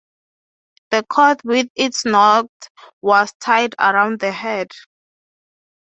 [0.89, 2.69] The cord with its knots
[3.03, 4.71] was tied around the head.